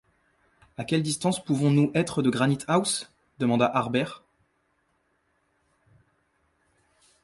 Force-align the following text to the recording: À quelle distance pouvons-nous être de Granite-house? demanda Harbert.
À 0.79 0.83
quelle 0.83 1.03
distance 1.03 1.43
pouvons-nous 1.43 1.91
être 1.93 2.23
de 2.23 2.31
Granite-house? 2.31 3.11
demanda 3.37 3.67
Harbert. 3.67 4.23